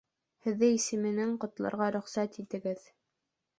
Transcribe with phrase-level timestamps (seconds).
[0.45, 0.69] Һеҙҙе...
[0.77, 2.91] исеменән ҡотларға рөхсәт итегеҙ.